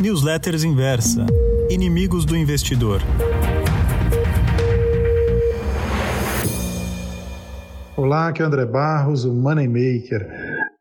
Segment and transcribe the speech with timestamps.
[0.00, 1.26] Newsletters Inversa
[1.68, 3.00] Inimigos do Investidor.
[7.96, 10.24] Olá, aqui é o André Barros, o Moneymaker.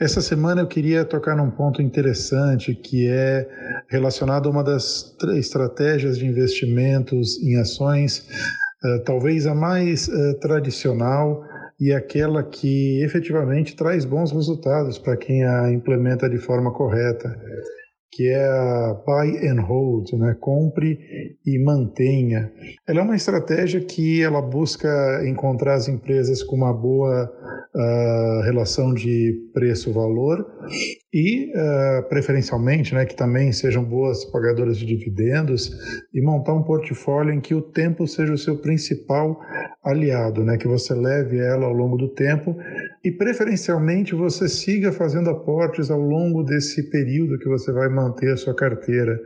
[0.00, 3.46] Essa semana eu queria tocar num ponto interessante que é
[3.88, 8.26] relacionado a uma das estratégias de investimentos em ações,
[8.82, 11.44] uh, talvez a mais uh, tradicional
[11.78, 17.38] e aquela que efetivamente traz bons resultados para quem a implementa de forma correta
[18.12, 20.36] que é a buy and hold, né?
[20.38, 20.98] compre
[21.46, 22.52] e mantenha.
[22.86, 27.32] Ela é uma estratégia que ela busca encontrar as empresas com uma boa
[27.74, 30.46] uh, relação de preço-valor
[31.12, 35.70] e, uh, preferencialmente, né, que também sejam boas pagadoras de dividendos
[36.12, 39.40] e montar um portfólio em que o tempo seja o seu principal
[39.82, 42.56] aliado, né, que você leve ela ao longo do tempo
[43.04, 48.36] e preferencialmente você siga fazendo aportes ao longo desse período que você vai manter a
[48.36, 49.18] sua carteira.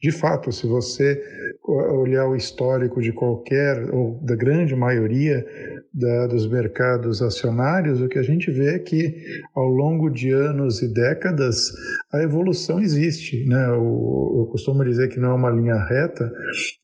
[0.00, 1.20] De fato, se você
[1.64, 5.44] olhar o histórico de qualquer ou da grande maioria
[5.92, 9.14] da, dos mercados acionários, o que a gente vê é que
[9.54, 11.72] ao longo de anos e décadas
[12.12, 13.44] a evolução existe.
[13.44, 13.66] Né?
[13.66, 16.30] Eu, eu costumo dizer que não é uma linha reta,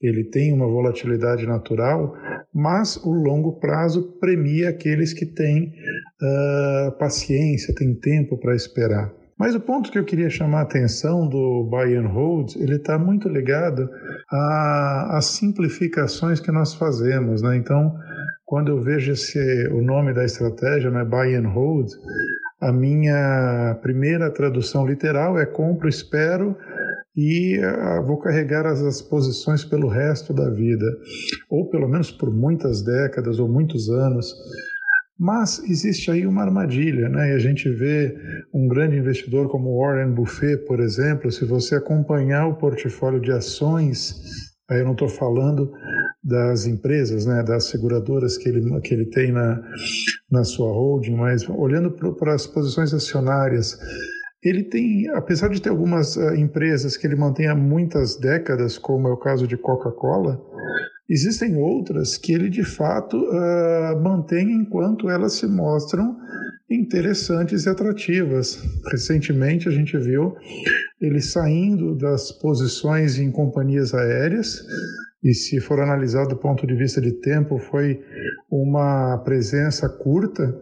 [0.02, 2.14] ele tem uma volatilidade natural,
[2.52, 5.72] mas o longo prazo premia aqueles que têm
[6.24, 9.12] uh, paciência, têm tempo para esperar.
[9.38, 12.98] Mas o ponto que eu queria chamar a atenção do buy and hold, ele está
[12.98, 13.90] muito ligado
[14.30, 17.56] às simplificações que nós fazemos, né?
[17.56, 17.94] Então,
[18.46, 21.88] quando eu vejo esse, o nome da estratégia, né, buy and hold,
[22.60, 26.56] a minha primeira tradução literal é compro, espero
[27.16, 30.86] e uh, vou carregar as, as, posições pelo resto da vida,
[31.48, 34.34] ou pelo menos por muitas décadas ou muitos anos.
[35.18, 37.30] Mas existe aí uma armadilha, né?
[37.30, 38.16] E a gente vê
[38.52, 44.16] um grande investidor como Warren Buffett, por exemplo, se você acompanhar o portfólio de ações,
[44.68, 45.72] aí eu não estou falando
[46.22, 49.62] das empresas, né, das seguradoras que ele, que ele tem na,
[50.30, 53.78] na sua holding, mas olhando para as posições acionárias,
[54.42, 59.08] ele tem, apesar de ter algumas uh, empresas que ele mantém há muitas décadas, como
[59.08, 60.40] é o caso de Coca-Cola,
[61.08, 66.16] Existem outras que ele de fato uh, mantém enquanto elas se mostram
[66.70, 68.58] interessantes e atrativas.
[68.90, 70.34] Recentemente a gente viu
[71.00, 74.64] ele saindo das posições em companhias aéreas
[75.22, 78.02] e se for analisado do ponto de vista de tempo foi
[78.50, 80.54] uma presença curta,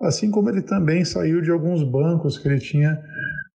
[0.00, 2.96] assim como ele também saiu de alguns bancos que ele tinha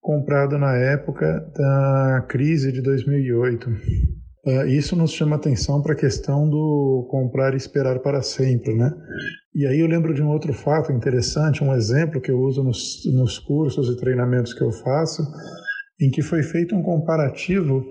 [0.02, 3.70] comprado na época da crise de 2008.
[4.46, 8.94] Uh, isso nos chama atenção para a questão do comprar e esperar para sempre, né?
[9.56, 13.02] E aí eu lembro de um outro fato interessante, um exemplo que eu uso nos,
[13.12, 15.24] nos cursos e treinamentos que eu faço,
[16.00, 17.84] em que foi feito um comparativo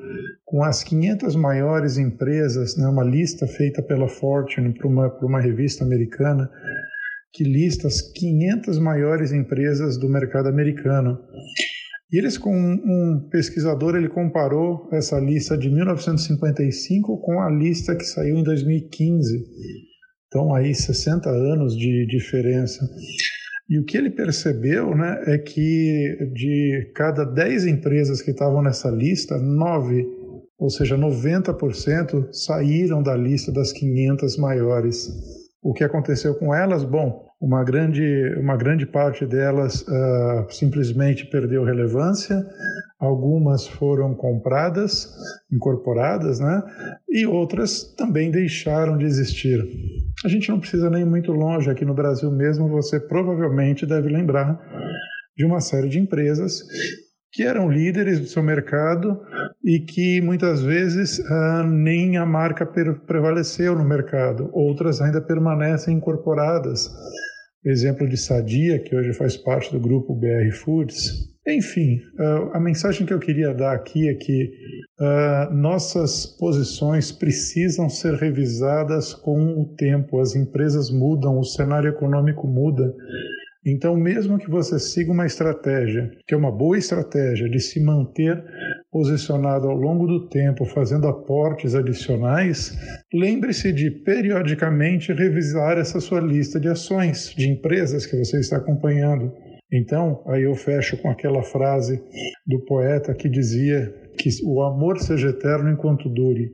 [0.45, 5.85] com as 500 maiores empresas, né, uma lista feita pela Fortune para uma, uma revista
[5.85, 6.49] americana,
[7.33, 11.19] que lista as 500 maiores empresas do mercado americano.
[12.15, 18.05] E eles, com um pesquisador, ele comparou essa lista de 1955 com a lista que
[18.05, 19.45] saiu em 2015.
[20.29, 22.89] Então, aí 60 anos de diferença.
[23.69, 28.91] E o que ele percebeu né, é que de cada 10 empresas que estavam nessa
[28.91, 30.07] lista, 9,
[30.57, 35.11] ou seja, 90%, saíram da lista das 500 maiores.
[35.65, 36.85] O que aconteceu com elas?
[36.85, 42.47] Bom, uma grande, uma grande parte delas uh, simplesmente perdeu relevância,
[43.01, 45.09] algumas foram compradas,
[45.51, 46.63] incorporadas, né?
[47.09, 49.59] e outras também deixaram de existir.
[50.23, 54.61] A gente não precisa nem muito longe, aqui no Brasil mesmo, você provavelmente deve lembrar
[55.35, 56.63] de uma série de empresas
[57.35, 59.21] que eram líderes do seu mercado
[59.63, 66.89] e que muitas vezes ah, nem a marca prevaleceu no mercado, outras ainda permanecem incorporadas.
[67.65, 71.35] Exemplo de Sadia, que hoje faz parte do grupo BR Foods.
[71.45, 74.53] Enfim, ah, a mensagem que eu queria dar aqui é que
[75.01, 80.21] uh, nossas posições precisam ser revisadas com o tempo.
[80.21, 82.95] As empresas mudam, o cenário econômico muda
[83.67, 88.45] então, mesmo que você siga uma estratégia, que é uma boa estratégia de se manter
[88.93, 92.77] posicionado ao longo do tempo, fazendo aportes adicionais,
[93.13, 99.33] lembre-se de periodicamente revisar essa sua lista de ações, de empresas que você está acompanhando.
[99.73, 102.01] Então, aí eu fecho com aquela frase
[102.47, 106.51] do poeta que dizia que o amor seja eterno enquanto dure.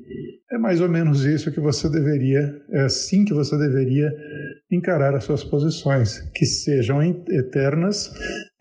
[0.51, 4.11] É mais ou menos isso que você deveria, é assim que você deveria
[4.71, 8.13] encarar as suas posições, que sejam eternas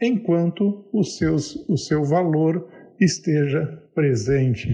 [0.02, 2.68] enquanto os seus, o seu valor
[3.00, 4.70] esteja presente,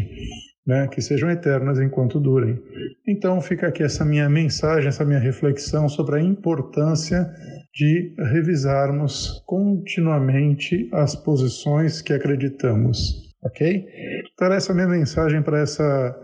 [0.66, 0.88] né?
[0.88, 2.60] que sejam eternas enquanto durem.
[3.08, 7.30] Então fica aqui essa minha mensagem, essa minha reflexão sobre a importância
[7.74, 13.86] de revisarmos continuamente as posições que acreditamos, ok?
[14.34, 16.22] Então essa é a minha mensagem para essa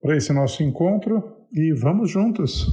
[0.00, 2.66] para esse nosso encontro e vamos juntos.